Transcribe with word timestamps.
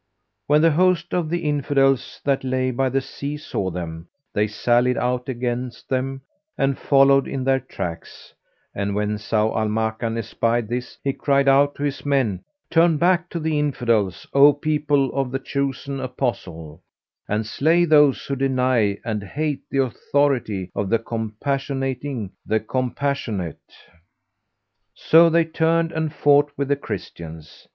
When 0.47 0.63
the 0.63 0.71
host 0.71 1.13
of 1.13 1.29
the 1.29 1.47
Infidels 1.47 2.21
that 2.25 2.43
lay 2.43 2.71
by 2.71 2.89
the 2.89 3.01
sea 3.01 3.37
saw 3.37 3.69
them, 3.69 4.07
they 4.33 4.47
sallied 4.47 4.97
out 4.97 5.29
against 5.29 5.89
them; 5.89 6.21
and 6.57 6.75
followed 6.75 7.27
in 7.27 7.43
their 7.43 7.59
tracks; 7.59 8.33
and 8.73 8.95
when 8.95 9.17
Zau 9.19 9.55
al 9.55 9.67
Makan 9.69 10.17
espied 10.17 10.69
this 10.69 10.97
he 11.03 11.13
cried 11.13 11.47
out 11.47 11.75
to 11.75 11.83
his 11.83 12.03
men, 12.03 12.43
"Turn 12.71 12.97
back 12.97 13.29
to 13.29 13.39
the 13.39 13.59
Infidels, 13.59 14.25
O 14.33 14.53
People 14.53 15.13
of 15.13 15.29
the 15.29 15.37
Chosen 15.37 15.99
Apostle, 15.99 16.81
and 17.27 17.45
slay 17.45 17.85
those 17.85 18.25
who 18.25 18.35
deny 18.35 18.97
and 19.05 19.23
hate 19.23 19.61
the 19.69 19.83
authority 19.83 20.71
of 20.73 20.89
the 20.89 20.97
Compassionating, 20.97 22.31
the 22.43 22.59
Compassionate!" 22.59 23.59
So 24.95 25.29
they 25.29 25.45
turned 25.45 25.91
and 25.91 26.11
fought 26.11 26.49
with 26.57 26.69
the 26.69 26.75
Christians. 26.75 27.67